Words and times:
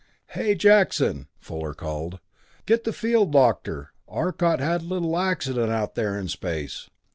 "Hey, 0.29 0.55
Jackson," 0.55 1.27
Fuller 1.37 1.75
called, 1.75 2.21
"get 2.65 2.85
the 2.85 2.91
field 2.91 3.31
doctor 3.31 3.91
Arcot 4.07 4.59
had 4.59 4.81
a 4.81 4.85
little 4.85 5.15
accident 5.15 5.71
out 5.71 5.93
there 5.93 6.17
in 6.19 6.27
space!" 6.27 6.89